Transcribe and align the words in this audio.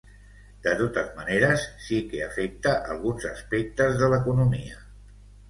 De 0.67 0.71
totes 0.77 1.11
maneres, 1.19 1.65
sí 1.89 1.99
que 2.13 2.23
afecta 2.29 2.73
alguns 2.95 3.29
aspectes 3.33 4.01
de 4.01 4.11
l’economia. 4.15 4.83